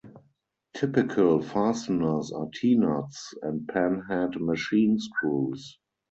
[0.73, 5.77] Typical fasteners are T-nuts and pan-head machine screws.